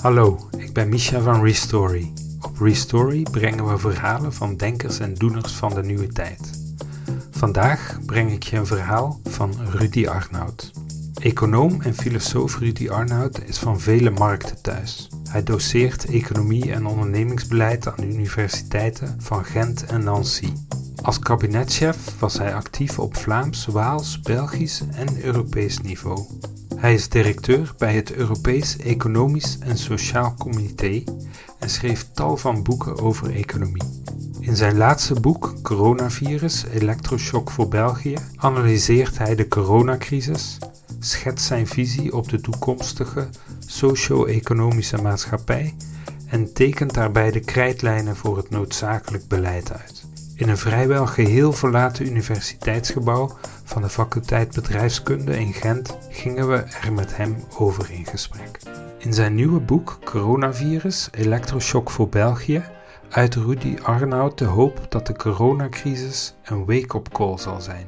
[0.00, 2.12] Hallo, ik ben Misha van Restory.
[2.40, 6.50] Op Restory brengen we verhalen van denkers en doeners van de nieuwe tijd.
[7.30, 10.70] Vandaag breng ik je een verhaal van Rudy Arnoud.
[11.14, 15.08] Econoom en filosoof Rudy Arnoud is van vele markten thuis.
[15.28, 20.52] Hij doseert economie en ondernemingsbeleid aan de universiteiten van Gent en Nancy.
[21.02, 26.26] Als kabinetchef was hij actief op Vlaams, Waals, Belgisch en Europees niveau.
[26.80, 31.02] Hij is directeur bij het Europees Economisch en Sociaal Comité
[31.58, 34.02] en schreef tal van boeken over economie.
[34.40, 40.58] In zijn laatste boek, Coronavirus, Elektroshock voor België, analyseert hij de coronacrisis,
[41.00, 43.28] schetst zijn visie op de toekomstige
[43.66, 45.74] socio-economische maatschappij
[46.26, 49.99] en tekent daarbij de krijtlijnen voor het noodzakelijk beleid uit.
[50.40, 56.92] In een vrijwel geheel verlaten universiteitsgebouw van de faculteit bedrijfskunde in Gent gingen we er
[56.92, 58.58] met hem over in gesprek.
[58.98, 62.62] In zijn nieuwe boek Coronavirus, Elektroshock voor België
[63.10, 67.86] uit Rudy Arnoud de hoop dat de coronacrisis een wake-up call zal zijn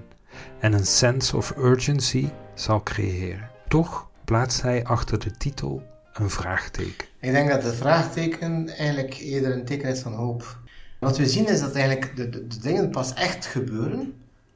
[0.61, 3.51] en een sense of urgency zal creëren.
[3.69, 7.07] Toch plaatst hij achter de titel een vraagteken.
[7.21, 10.61] Ik denk dat het vraagteken eigenlijk eerder een teken is van hoop.
[11.03, 14.15] Wat we zien is dat eigenlijk de, de, dingen pas echt gebeuren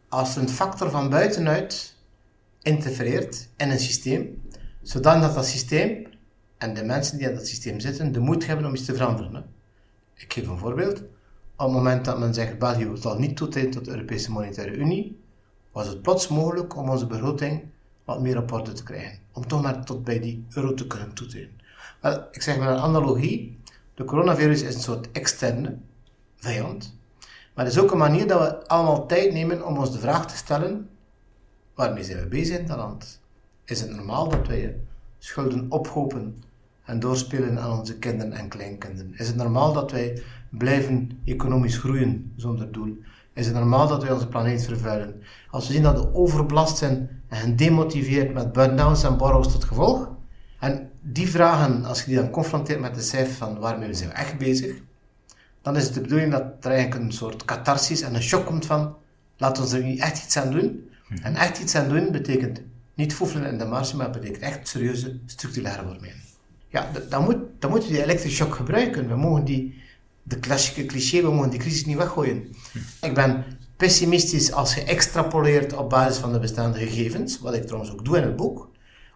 [0.09, 1.95] als een factor van buitenuit
[2.63, 4.43] interfereert in een systeem,
[4.83, 6.07] zodat dat systeem
[6.59, 9.45] en de mensen die in dat systeem zitten de moed hebben om iets te veranderen.
[10.15, 10.99] Ik geef een voorbeeld.
[11.57, 15.21] Op het moment dat men zegt België zal niet toetreden tot de Europese Monetaire Unie,
[15.73, 17.63] was het plots mogelijk om onze begroting
[18.05, 19.19] wat meer op orde te krijgen.
[19.33, 21.61] Om toch maar tot bij die euro te kunnen toetreden.
[22.01, 23.61] Wel, ik zeg met een analogie,
[23.95, 25.79] de coronavirus is een soort externe
[26.37, 26.99] vijand.
[27.55, 30.27] Maar het is ook een manier dat we allemaal tijd nemen om ons de vraag
[30.27, 30.89] te stellen,
[31.75, 33.21] waarmee zijn we bezig in dat land?
[33.65, 34.77] Is het normaal dat wij
[35.19, 36.43] schulden ophopen
[36.85, 39.15] en doorspelen aan onze kinderen en kleinkinderen?
[39.17, 42.97] Is het normaal dat wij blijven economisch groeien zonder doel?
[43.33, 45.23] Is het normaal dat wij onze planeet vervuilen?
[45.51, 50.11] Als we zien dat we overbelast zijn en gedemotiveerd met burn-outs en borrows tot gevolg,
[50.61, 54.13] en die vragen, als je die dan confronteert met de cijfer van waarmee we zijn
[54.13, 54.83] echt bezig,
[55.67, 58.67] dan is het de bedoeling dat er eigenlijk een soort catharsis en een shock komt
[58.67, 58.97] van
[59.37, 60.91] laten we er nu echt iets aan doen.
[61.09, 61.23] Mhm.
[61.23, 62.61] En echt iets aan doen betekent
[62.95, 66.23] niet foefelen in de marge, maar betekent echt serieuze structurele hervormingen.
[66.69, 69.09] Ja, dan, moet, dan moeten we die elektrische shock gebruiken.
[69.09, 69.83] We mogen die,
[70.23, 72.37] de klassieke cliché, we mogen die crisis niet weggooien.
[72.37, 72.85] Mhm.
[73.01, 73.45] Ik ben
[73.77, 78.17] pessimistisch als je extrapoleert op basis van de bestaande gegevens, wat ik trouwens ook doe
[78.17, 78.71] in het boek.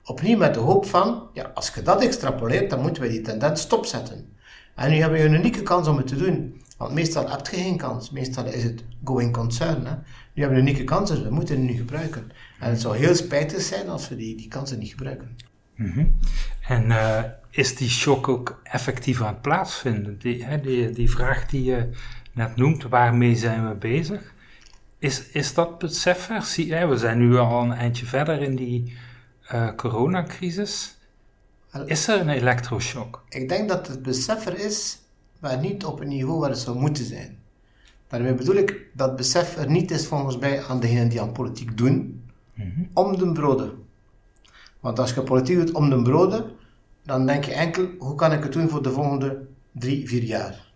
[0.04, 3.60] Opnieuw met de hoop van, ja, als je dat extrapoleert, dan moeten we die tendens
[3.60, 4.38] stopzetten.
[4.80, 6.62] En nu hebben we een unieke kans om het te doen.
[6.76, 8.10] Want meestal heb je geen kans.
[8.10, 9.86] Meestal is het going concern.
[9.86, 9.94] Hè?
[10.34, 12.30] Nu hebben we een unieke kans, dus we moeten het nu gebruiken.
[12.60, 15.36] En het zou heel spijtig zijn als we die, die kansen niet gebruiken.
[15.74, 16.06] Mhm.
[16.68, 20.18] En uh, is die shock ook effectief aan het plaatsvinden?
[20.18, 21.88] Die, hè, die, die vraag die je
[22.32, 24.34] net noemt, waarmee zijn we bezig?
[24.98, 25.78] Is, is dat
[26.68, 28.96] hè, we zijn nu al een eindje verder in die
[29.52, 30.98] uh, coronacrisis.
[31.86, 33.24] Is er een elektroshock?
[33.28, 34.98] Ik denk dat het besef er is,
[35.38, 37.38] maar niet op een niveau waar het zou moeten zijn.
[38.08, 41.76] Daarmee bedoel ik dat besef er niet is volgens mij aan degenen die aan politiek
[41.76, 42.82] doen, mhm.
[42.94, 43.72] om de broden.
[44.80, 46.50] Want als je politiek doet om de broden,
[47.02, 50.68] dan denk je enkel, hoe kan ik het doen voor de volgende drie, vier jaar?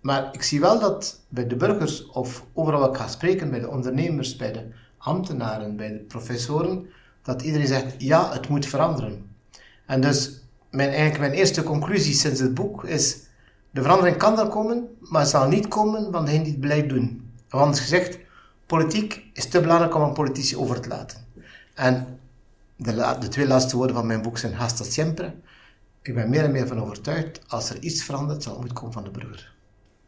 [0.00, 3.60] Maar ik zie wel dat bij de burgers, of overal waar ik ga spreken, bij
[3.60, 4.66] de ondernemers, bij de
[4.98, 6.86] ambtenaren, bij de professoren,
[7.22, 9.30] dat iedereen zegt, ja, het moet veranderen.
[9.86, 10.39] En dus
[10.70, 13.18] mijn, eigenlijk mijn eerste conclusie sinds het boek is:
[13.70, 17.30] de verandering kan er komen, maar zal niet komen van degenen die het beleid doen.
[17.48, 18.18] Anders gezegd,
[18.66, 21.26] politiek is te belangrijk om aan politici over te laten.
[21.74, 22.18] En
[22.76, 25.34] de, de twee laatste woorden van mijn boek zijn hasta siempre.
[26.02, 28.94] Ik ben meer en meer van overtuigd, als er iets verandert, zal het moeten komen
[28.94, 29.52] van de burger.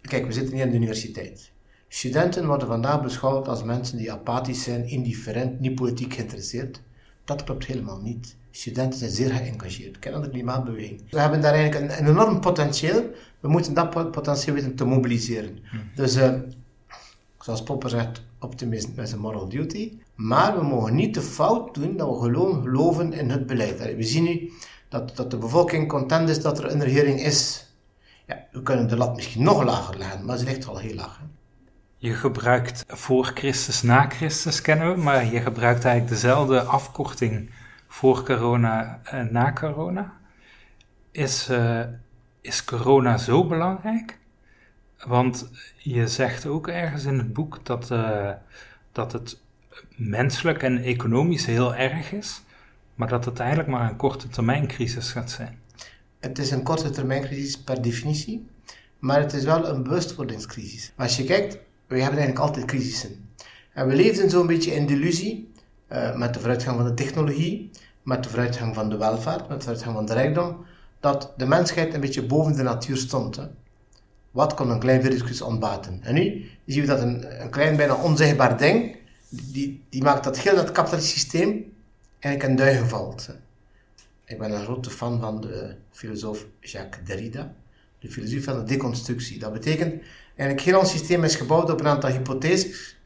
[0.01, 1.51] Kijk, we zitten hier in de universiteit.
[1.89, 6.81] Studenten worden vandaag beschouwd als mensen die apathisch zijn, indifferent, niet politiek geïnteresseerd.
[7.25, 8.37] Dat klopt helemaal niet.
[8.55, 9.99] Studenten zijn zeer geëngageerd.
[9.99, 11.03] Kennen de klimaatbeweging.
[11.11, 13.11] We hebben daar eigenlijk een, enorm potentieel.
[13.41, 15.59] We moeten dat potentieel weten te mobiliseren.
[15.71, 15.81] Hmm.
[15.95, 16.33] Dus, uh,
[17.41, 19.93] zoals Popper zegt, optimisme is een moral duty.
[20.15, 23.97] Maar we mogen niet de fout doen dat we gewoon geloven in het beleid.
[23.97, 24.53] We zien nu
[24.89, 27.67] dat, dat de bevolking content is dat er een regering is.
[28.27, 31.21] Ja, we kunnen de lat misschien nog lager leggen, maar ze ligt al heel laag.
[31.97, 37.51] Je gebruikt voor Christus, na Christus kennen we, maar je gebruikt eigenlijk dezelfde afkorting
[37.93, 40.13] voor corona en na corona.
[41.11, 41.81] Is, uh,
[42.41, 44.19] is corona zo belangrijk?
[45.07, 48.31] Want je zegt ook ergens in het boek dat, uh,
[48.93, 49.41] dat het
[49.97, 52.43] menselijk en economisch heel erg is,
[52.95, 55.59] maar dat het eigenlijk maar een korte termijn crisis gaat zijn.
[56.21, 58.47] Het is een korte termijn crisis per definitie,
[58.99, 60.93] maar het is wel een bewustwordingscrisis.
[60.97, 61.53] Als je kijkt,
[61.87, 63.29] we hebben eigenlijk altijd crisissen.
[63.73, 65.53] En we leefden zo'n beetje in delusie
[65.93, 67.71] uh, met de vooruitgang van de technologie,
[68.03, 70.65] met de vooruitgang van de welvaart, met de vooruitgang van de rijkdom,
[71.01, 73.37] dat de mensheid een beetje boven de natuur stond.
[73.37, 73.45] Hè.
[74.31, 75.99] Wat kon een klein virus ontbaten?
[76.03, 78.97] En nu zien we dat een, een klein, bijna onzichtbaar ding,
[79.29, 81.73] die, die maakt dat heel dat kapitalistisch systeem
[82.19, 83.29] eigenlijk in duigen valt.
[84.25, 87.55] Ik ben een grote fan van de filosoof Jacques Derrida,
[87.99, 89.39] de filosofie van de deconstructie.
[89.39, 90.03] Dat betekent,
[90.37, 92.97] eigenlijk heel ons systeem is gebouwd op een aantal hypotheses,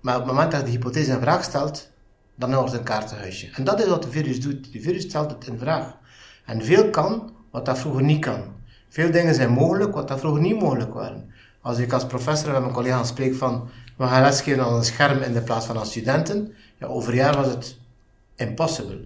[0.00, 1.90] maar op het moment dat je de hypothese in vraag stelt,
[2.38, 3.50] dan wordt het een kaartenhuisje.
[3.52, 4.72] En dat is wat de virus doet.
[4.72, 5.96] De virus stelt het in vraag.
[6.44, 8.42] En veel kan wat dat vroeger niet kan.
[8.88, 11.32] Veel dingen zijn mogelijk wat dat vroeger niet mogelijk waren.
[11.60, 15.22] Als ik als professor met mijn collega's spreek van we gaan lesgeven aan een scherm
[15.22, 17.78] in de plaats van aan studenten, ja, over jaar was het
[18.34, 19.04] impossible.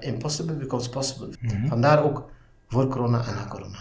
[0.00, 1.28] Impossible becomes possible.
[1.40, 1.66] Mhm.
[1.66, 2.30] Vandaar ook
[2.68, 3.78] voor corona en na corona.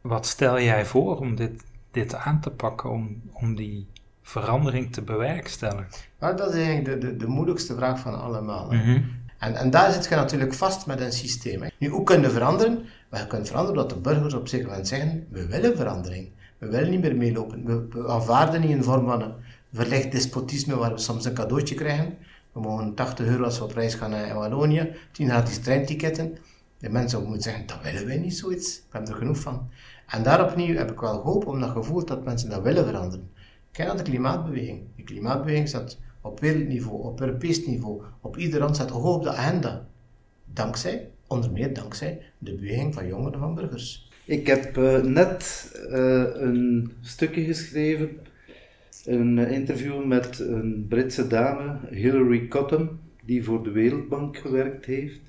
[0.00, 3.86] Wat stel jij voor om dit, dit aan te pakken, om, om die
[4.22, 5.86] verandering te bewerkstelligen?
[6.18, 8.66] Nou, dat is eigenlijk de, de, de moeilijkste vraag van allemaal.
[8.66, 9.00] Mhm.
[9.38, 11.62] en, en daar zit je natuurlijk vast met een systeem.
[11.78, 12.84] Nu, hoe kunnen we veranderen?
[13.08, 16.28] We kunnen veranderen dat de burgers op zich moment zeggen, we willen verandering.
[16.58, 17.64] We willen niet meer meelopen.
[17.64, 19.34] We, we aanvaarden niet een vorm van een
[19.72, 22.16] verlicht despotisme waar we soms een cadeautje krijgen.
[22.52, 26.38] We mogen 80 euro als we op reis gaan naar Wallonië, 10 gratis treinticketten.
[26.78, 28.76] De mensen ook moeten zeggen, dat willen wij niet zoiets.
[28.76, 29.70] We hebben er genoeg van.
[30.06, 33.30] En daar opnieuw heb ik wel hoop om dat gevoel dat mensen dat willen veranderen.
[33.72, 34.80] Kijk naar de klimaatbeweging.
[34.96, 39.30] De klimaatbeweging staat op wereldniveau, op Europees niveau, op ieder land staat hoog op de
[39.30, 39.88] agenda.
[40.44, 44.10] Dankzij, onder meer dankzij, de beweging van jongeren van burgers.
[44.24, 48.10] Ik heb uh, net uh, een stukje geschreven
[49.04, 55.20] een interview met een Britse dame, Hilary Cottam, die voor de Wereldbank gewerkt heeft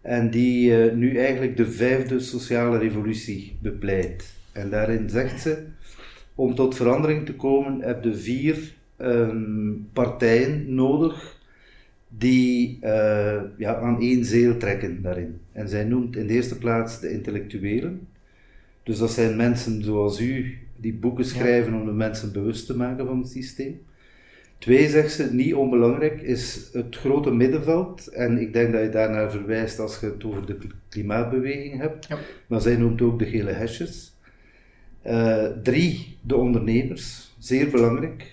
[0.00, 4.34] en die nu eigenlijk de vijfde sociale revolutie bepleit.
[4.52, 5.64] En daarin zegt ze,
[6.34, 11.42] om tot verandering te komen heb je vier um, partijen nodig
[12.08, 15.38] die uh, ja, aan één zeel trekken daarin.
[15.52, 18.08] En zij noemt in de eerste plaats de intellectuelen.
[18.82, 23.06] Dus dat zijn mensen zoals u die boeken schrijven om de mensen bewust te maken
[23.06, 23.80] van het systeem.
[24.58, 28.06] Twee, zegt ze, niet onbelangrijk, is het grote middenveld.
[28.06, 30.56] En ik denk dat je daarnaar verwijst als je het over de
[30.88, 32.06] klimaatbeweging hebt.
[32.08, 32.18] Ja.
[32.46, 34.13] Maar zij noemt ook de gele hesjes.
[35.06, 38.32] Uh, drie, de ondernemers, zeer belangrijk.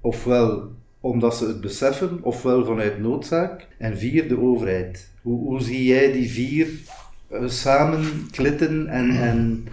[0.00, 0.70] Ofwel
[1.00, 3.66] omdat ze het beseffen, ofwel vanuit noodzaak.
[3.78, 5.10] En vier, de overheid.
[5.22, 6.68] Hoe, hoe zie jij die vier
[7.32, 9.66] uh, samen klitten en, en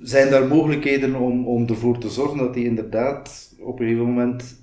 [0.00, 4.56] zijn daar mogelijkheden om, om ervoor te zorgen dat die inderdaad op een gegeven moment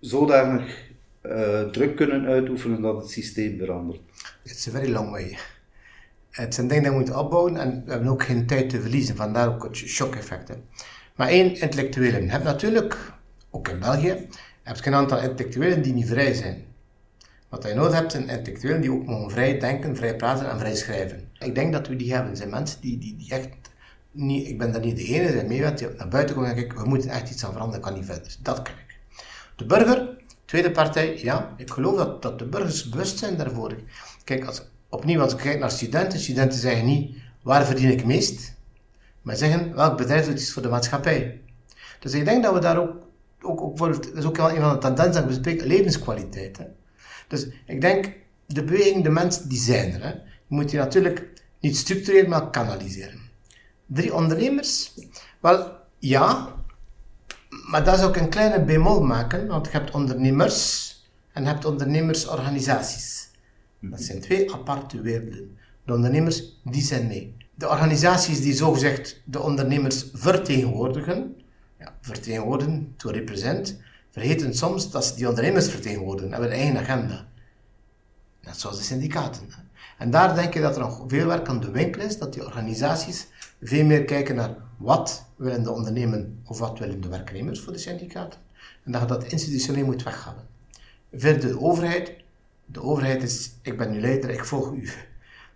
[0.00, 0.84] zodanig
[1.22, 4.00] uh, druk kunnen uitoefenen dat het systeem verandert?
[4.44, 5.36] It's a very long way.
[6.36, 9.16] Het zijn dingen die we moeten opbouwen en we hebben ook geen tijd te verliezen,
[9.16, 10.50] vandaar ook het shock-effect.
[11.14, 12.22] Maar één, intellectuelen.
[12.22, 13.12] Je hebt natuurlijk,
[13.50, 14.28] ook in België,
[14.62, 16.64] heb je een aantal intellectuelen die niet vrij zijn.
[17.48, 20.74] Wat je nodig hebt zijn intellectuelen die ook mogen vrij denken, vrij praten en vrij
[20.74, 21.28] schrijven.
[21.38, 22.36] Ik denk dat we die hebben.
[22.36, 23.48] Zijn mensen die, die, die echt
[24.10, 26.72] niet, ik ben daar niet de enige die mee die naar buiten komt en ik,
[26.72, 28.36] we moeten echt iets aan veranderen, kan niet verder.
[28.42, 28.98] Dat kan ik.
[29.56, 33.76] De burger, tweede partij, ja, ik geloof dat, dat de burgers bewust zijn daarvoor.
[34.24, 38.54] Kijk, als, opnieuw als ik kijk naar studenten, studenten zeggen niet, waar verdien ik meest?
[39.22, 41.40] Maar zeggen, welk bedrijf doet iets voor de maatschappij?
[42.00, 42.94] Dus ik denk dat we daar ook,
[43.40, 46.58] ook, ook voor, dat is ook wel een van de tendensen dat we bespreken, levenskwaliteit.
[46.58, 46.64] Hè?
[47.28, 48.12] Dus ik denk,
[48.46, 50.02] de beweging, de mensen, die zijn er.
[50.02, 50.10] Hè?
[50.10, 51.28] Je moet die natuurlijk
[51.60, 53.20] niet structureel, maar kanaliseren.
[53.86, 54.92] Drie ondernemers?
[55.40, 56.54] Wel, ja,
[57.70, 60.94] maar dat is ook een kleine bemol maken, want je hebt ondernemers
[61.32, 63.25] en je hebt ondernemersorganisaties.
[63.90, 65.56] Dat zijn twee aparte werelden.
[65.84, 67.36] De ondernemers, die zijn mee.
[67.54, 71.36] De organisaties die zogezegd de ondernemers vertegenwoordigen,
[71.78, 77.28] ja, vertegenwoordigen, to represent, vergeten soms dat ze die ondernemers vertegenwoordigen, hebben een eigen agenda.
[78.42, 79.42] Net zoals de syndicaten.
[79.98, 82.44] En daar denk ik dat er nog veel werk aan de winkel is, dat die
[82.44, 83.26] organisaties
[83.62, 87.78] veel meer kijken naar wat willen de ondernemen of wat willen de werknemers voor de
[87.78, 88.40] syndicaten.
[88.84, 90.44] En dat je dat institutioneel moet weghalen.
[91.12, 92.24] Verder de overheid.
[92.66, 94.88] De overheid is, ik ben nu leider, ik volg u.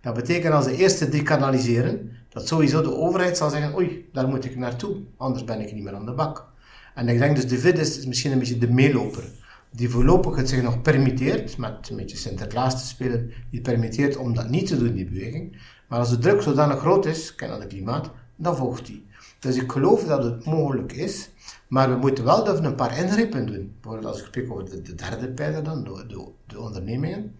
[0.01, 4.45] Dat betekent als de eerste dekanaliseren, dat sowieso de overheid zal zeggen, oei, daar moet
[4.45, 6.49] ik naartoe, anders ben ik niet meer aan de bak.
[6.95, 9.23] En ik denk dus de VID is misschien een beetje de meeloper,
[9.71, 14.33] die voorlopig het zich nog permitteert, met een beetje Sinterklaas te spelen, die permitteert om
[14.33, 15.57] dat niet te doen, die beweging.
[15.87, 18.11] Maar als de druk zodanig groot is, kijk naar het klimaat,
[18.41, 19.05] dan volgt die.
[19.39, 21.29] Dus ik geloof dat het mogelijk is,
[21.67, 23.73] maar we moeten wel even een paar ingrepen doen.
[23.81, 27.35] Bijvoorbeeld als ik spreek over de, derde pijler dan, de, de, de ondernemingen.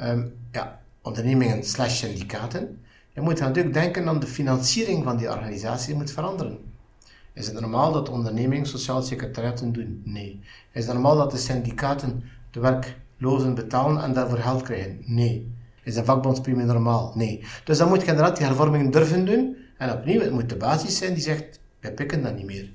[0.00, 2.82] Um, ja, ondernemingen slash syndicaten.
[3.12, 6.58] Je moet natuurlijk denken aan de financiering van die organisatie moet veranderen.
[7.32, 10.02] Is het normaal dat ondernemingen sociaal secretariaten doen?
[10.04, 10.40] Nee.
[10.72, 14.98] Is het normaal dat de syndicaten de werklozen betalen en daarvoor geld krijgen?
[15.04, 15.52] Nee.
[15.82, 17.12] Is een vakbondspremie normaal?
[17.14, 17.44] Nee.
[17.64, 19.56] Dus dan moet je inderdaad die hervormingen durven doen.
[19.84, 22.72] En opnieuw, het moet de basis zijn die zegt, wij pikken dat niet meer.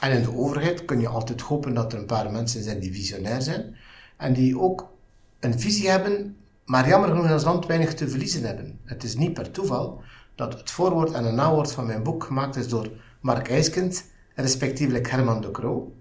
[0.00, 2.92] En in de overheid kun je altijd hopen dat er een paar mensen zijn die
[2.92, 3.76] visionair zijn.
[4.16, 4.92] En die ook
[5.40, 8.78] een visie hebben, maar jammer genoeg ons land weinig te verliezen hebben.
[8.84, 10.02] Het is niet per toeval
[10.34, 12.90] dat het voorwoord en het nawoord van mijn boek gemaakt is door
[13.20, 14.04] Mark IJskind,
[14.34, 15.92] respectievelijk Herman de Croo.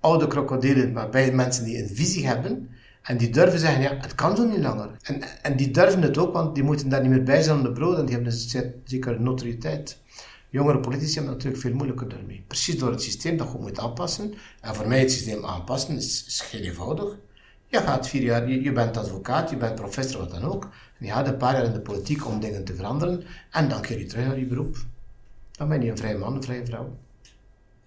[0.00, 2.70] Oude krokodillen, maar bij mensen die een visie hebben
[3.02, 4.90] en die durven zeggen, ja, het kan zo niet langer.
[5.02, 7.62] En, en die durven het ook, want die moeten daar niet meer bij zijn om
[7.62, 9.98] de brood en die hebben dus zeker notoriëteit.
[10.48, 12.44] Jongere politici hebben natuurlijk veel moeilijker daarmee.
[12.46, 14.34] Precies door het systeem dat je moet aanpassen.
[14.60, 17.16] En voor mij het systeem aanpassen is, is heel eenvoudig.
[17.66, 20.64] Je gaat vier jaar, je, bent advocaat, je bent professor, wat dan ook.
[20.98, 23.22] En je gaat een paar jaar in de politiek om dingen te veranderen.
[23.50, 24.76] En dan keer je terug naar je beroep.
[25.50, 26.96] Dan ben je een vrije man, een vrije vrouw.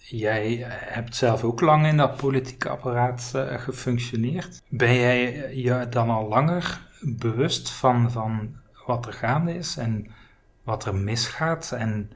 [0.07, 4.61] Jij hebt zelf ook lang in dat politieke apparaat uh, gefunctioneerd.
[4.67, 10.07] Ben jij je dan al langer bewust van, van wat er gaande is en
[10.63, 11.71] wat er misgaat?
[11.71, 12.11] En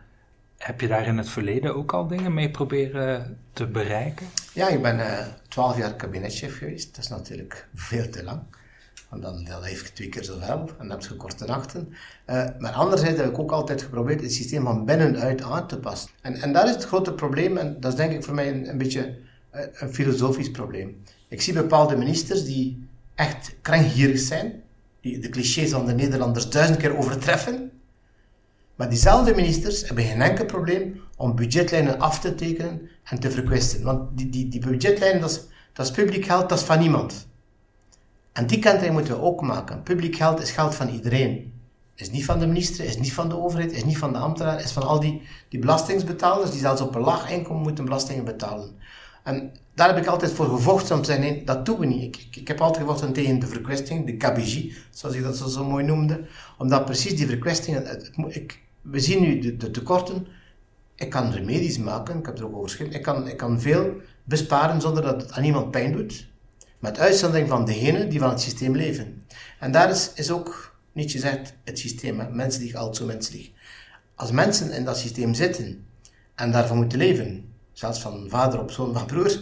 [0.58, 4.28] heb je daar in het verleden ook al dingen mee proberen te bereiken?
[4.54, 6.96] Ja, ik ben uh, twaalf jaar kabinetchef geweest.
[6.96, 8.42] Dat is natuurlijk veel te lang.
[9.12, 11.94] Dan, dan heeft je twee keer zoveel en dan heb je korte nachten.
[12.30, 16.10] Uh, maar anderzijds heb ik ook altijd geprobeerd het systeem van binnenuit aan te passen.
[16.22, 18.70] En, en daar is het grote probleem, en dat is denk ik voor mij een,
[18.70, 19.18] een beetje
[19.56, 21.04] uh, een filosofisch probleem.
[21.28, 24.62] Ik zie bepaalde ministers die echt krankgierig zijn,
[25.02, 27.72] die de clichés van de Nederlanders duizend keer overtreffen.
[28.76, 33.84] Maar diezelfde ministers hebben geen enkel probleem om budgetlijnen af te tekenen en te verkwisten.
[33.84, 35.42] Want die, die, die budgetlijnen, dat is,
[35.74, 37.28] dat is publiek geld, dat is van niemand.
[38.32, 39.84] En die kanttekening moeten we ook maken.
[39.84, 41.54] Publiek geld is geld van iedereen.
[41.96, 44.62] Is niet van de minister, is niet van de overheid, is niet van de ambtenaar,
[44.62, 48.78] is van al die, die belastingsbetalers die zelfs op een laag inkomen moeten belastingen betalen.
[49.24, 52.04] En daar heb ik altijd voor gevochten om te zeggen, nee, dat doen we niet.
[52.04, 55.66] Ik, ik, heb altijd gevochten tegen de verkwesting, de KBG, zoals ik dat zo, zo
[55.66, 56.26] mooi noemde.
[56.58, 57.38] Omdat precies die
[58.28, 60.28] ik, we zien nu de, de, tekorten.
[60.96, 62.94] Ik kan remedies maken, ik heb er ook over geschreven.
[62.94, 63.94] Ik kan, ik kan veel
[64.24, 66.29] besparen zonder dat het aan iemand pijn doet.
[66.80, 69.24] Met uitzondering van degenen die van het systeem leven.
[69.60, 73.52] En daar is, is ook, niet gezegd, het systeem, menselijk, altijd zo menselijk.
[74.16, 75.86] Als mensen in dat systeem zitten
[76.36, 79.40] en daarvan moeten leven, zelfs van vader op zoon van broer,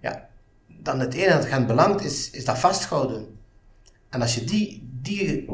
[0.00, 0.28] ja,
[0.66, 3.38] dan het enige dat hen belangt is, is dat vasthouden.
[4.08, 5.48] En als je die, die,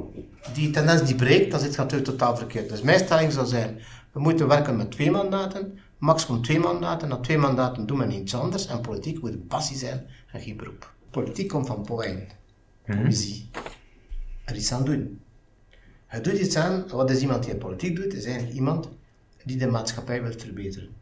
[0.52, 2.68] die tendens die breekt, dan zit het natuurlijk totaal verkeerd.
[2.68, 3.80] Dus mijn stelling zou zijn,
[4.12, 7.08] we moeten werken met twee mandaten, maximum twee mandaten.
[7.08, 8.66] Na twee mandaten doen we niets anders.
[8.66, 10.92] En politiek moet een passie zijn en geen beroep.
[11.12, 13.50] Politiek komt van poëzie.
[14.44, 15.20] Er iets aan doen.
[16.10, 18.88] Je doet iets aan, wat is iemand die in politiek doet, is eigenlijk iemand
[19.44, 20.94] die de maatschappij wil verbeteren.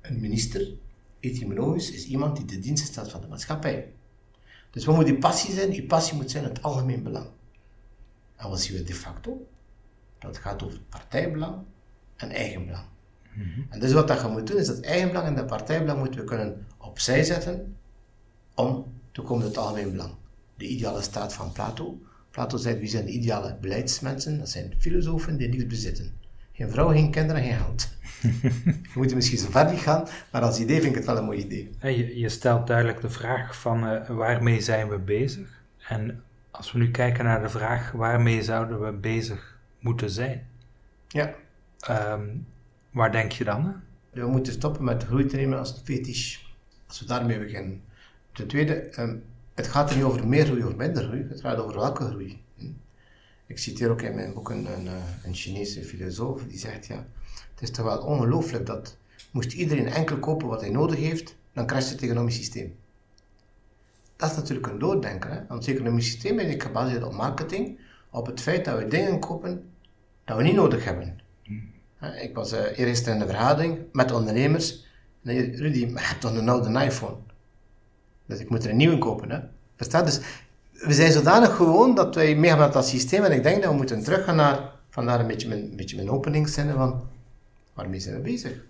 [0.00, 0.68] Een minister,
[1.20, 3.92] etymologisch, is iemand die de diensten staat van de maatschappij.
[4.70, 5.70] Dus wat moet die passie zijn?
[5.70, 7.26] Die passie moet zijn het algemeen belang.
[8.36, 9.46] En wat zien we de facto?
[10.18, 11.56] Dat gaat over partijbelang
[12.16, 12.84] en eigenbelang.
[13.34, 13.66] Mm -hmm.
[13.70, 16.26] En dus wat dat je moet doen, is dat eigenbelang en dat partijbelang moeten we
[16.26, 17.76] kunnen opzij zetten
[18.54, 20.14] om te komen tot het algemeen belang.
[20.56, 21.98] De ideale staat van Plato.
[22.30, 24.38] Plato zei, wie zijn de ideale beleidsmensen?
[24.38, 26.14] Dat zijn filosofen die niets bezitten.
[26.52, 27.88] Geen vrouw, geen kinderen, geen geld.
[28.62, 31.24] we moeten misschien zo ver niet gaan, maar als idee vind ik het wel een
[31.24, 31.70] mooi idee.
[31.80, 35.62] Je, je stelt duidelijk de vraag van uh, waarmee zijn we bezig?
[35.88, 40.46] En als we nu kijken naar de vraag waarmee zouden we bezig moeten zijn?
[41.08, 41.34] Ja.
[41.90, 42.46] Um,
[42.90, 43.74] waar denk je dan?
[44.10, 46.38] We moeten stoppen met groei te nemen als een fetish.
[46.86, 47.82] Als we daarmee beginnen.
[48.36, 49.24] Ten tweede, um,
[49.54, 52.44] het gaat er niet over meer groei of minder groei, het gaat over welke groei.
[53.46, 54.88] Ik citeer ook in mijn boek een, een,
[55.24, 57.06] een Chinese filosoof die zegt: Ja,
[57.54, 58.96] het is toch wel ongelooflijk dat
[59.30, 62.76] moest iedereen enkel kopen wat hij nodig heeft, dan crasht het economisch systeem.
[64.16, 65.44] Dat is natuurlijk een doordenker.
[65.48, 67.78] Want het economisch systeem is gebaseerd op marketing,
[68.10, 69.70] op het feit dat we dingen kopen
[70.24, 71.20] dat we niet nodig hebben.
[72.20, 74.84] Ik was uh, eerst in een vergadering met ondernemers.
[75.22, 77.16] En Rudy, je hebt toch een oude iPhone?
[78.26, 79.30] Dus ik moet er een nieuwe kopen.
[79.30, 79.38] Hè?
[79.76, 80.04] Verstaan?
[80.04, 80.20] Dus
[80.72, 83.24] we zijn zodanig gewoon dat wij meegaan met dat systeem.
[83.24, 86.10] En ik denk dat we moeten teruggaan naar, vandaar een beetje mijn, een beetje mijn
[86.10, 87.02] openingszinnen van,
[87.74, 88.64] waarmee zijn we bezig?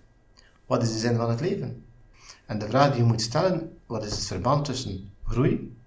[0.65, 1.83] Wat is de zin van het leven?
[2.45, 5.77] En de vraag die je moet stellen, wat is het verband tussen groei,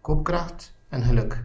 [0.00, 1.44] koopkracht en geluk?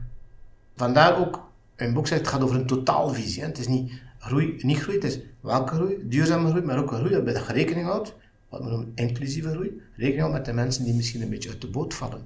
[0.76, 3.42] Vandaar ook, in boek zegt het gaat over een totaalvisie.
[3.42, 3.48] Hè?
[3.48, 5.98] Het is niet groei, niet groei, het is welke groei?
[6.04, 8.16] Duurzame groei, maar ook een groei waarbij je rekening houdt,
[8.50, 11.62] wat we noemen inclusieve groei, rekening houdt met de mensen die misschien een beetje uit
[11.62, 12.24] de boot vallen.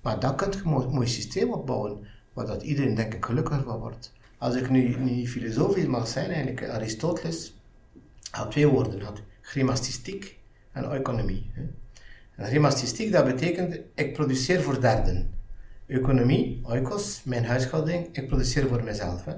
[0.00, 4.12] Maar dan kun je een mooi, systeem opbouwen, waar iedereen denk ik gelukkiger van wordt.
[4.38, 7.54] als ik nu, filosofisch mag zijn, eigenlijk Aristoteles
[8.30, 9.20] had twee woorden had.
[9.40, 10.38] Chemastistiek
[10.72, 11.50] en economie.
[12.36, 15.32] En chemastistiek, dat betekent, ik produceer voor derden.
[15.86, 19.24] Economie, oikos, mijn huishouding, ik produceer voor mezelf.
[19.24, 19.32] Hè.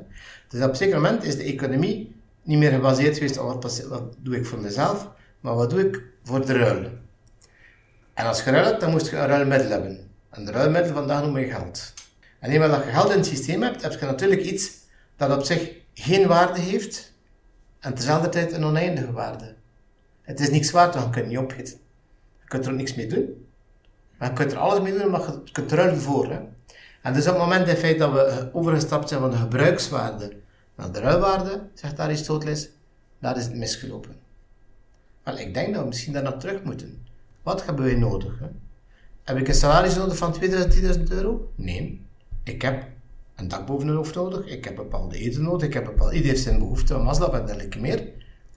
[0.49, 4.16] Dus op een zeker moment is de economie niet meer gebaseerd geweest op wat, wat
[4.18, 6.90] doe ik voor mezelf, maar wat doe ik voor de ruil.
[8.14, 10.11] En als je ruil hebt, dan moest je een ruilmiddel hebben.
[10.30, 11.92] En de ruilmiddel vandaag noem je geld.
[12.40, 14.73] En eenmaal dat je geld in het systeem hebt, heb je natuurlijk iets
[15.16, 17.12] dat op zich geen waarde heeft
[17.80, 19.54] en tezelfde tijd een oneindige waarde.
[20.23, 21.78] Het is niks waard, want je kunt het niet opgeten.
[22.40, 23.47] Je kunt er ook niks mee doen.
[24.18, 26.40] Maar je kunt er alles mee doen, maar je kunt ruilen voor.
[27.02, 30.37] En dus op het moment in dat we overgestapt zijn van de gebruikswaarde
[30.75, 32.68] naar de ruilwaarde, zegt Aristoteles,
[33.18, 34.25] daar is het misgelopen.
[35.26, 37.06] Wel, ik denk dat we misschien daar terug moeten.
[37.42, 38.40] Wat hebben wij nodig?
[39.25, 41.52] Heb ik een salaris nodig van 2000, 10.000 euro?
[41.54, 42.06] Nee.
[42.45, 42.88] Ik heb
[43.35, 46.35] een dak boven hun hoofd nodig, ik heb bepaalde eten nodig, ik heb bepaalde, iedereen
[46.35, 48.09] heeft zijn behoefte aan Maslow en dergelijke meer.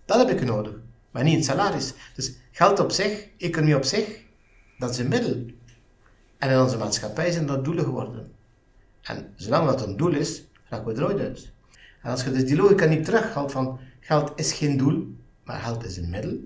[0.06, 0.74] Dat heb ik nodig,
[1.12, 1.94] maar niet een salaris.
[2.16, 4.24] Dus geld op zich, economie op zich,
[4.78, 5.46] dat is een middel.
[6.38, 8.32] En in onze maatschappij zijn dat doelen geworden.
[9.02, 11.52] En zolang dat een doel is, raken we eruit uit.
[12.02, 15.86] En als je dus die logica niet terughaalt van geld is geen doel, maar geld
[15.86, 16.38] is een middel.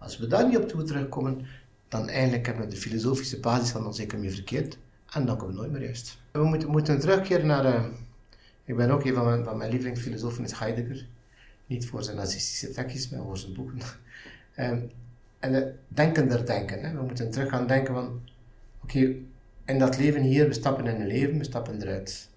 [0.00, 1.46] Als we daar niet op toe terugkomen,
[1.88, 4.78] dan eigenlijk hebben we de filosofische basis van onze economie verkeerd.
[5.10, 6.18] En dan komen we nooit meer juist.
[6.30, 7.64] We moeten, moeten terugkeren naar...
[7.64, 7.84] Uh,
[8.64, 11.06] ik ben ook een van mijn, van mijn lievelingsfilosofen is Heidegger.
[11.66, 13.78] Niet voor zijn nazistische tekstjes, maar voor zijn boeken.
[14.58, 14.90] um,
[15.38, 16.82] en uh, denken der denken.
[16.82, 16.94] Hè.
[16.94, 18.20] We moeten terug gaan denken van...
[18.82, 19.14] Oké,
[19.64, 22.28] in dat leven hier, we stappen in een leven, we stappen eruit.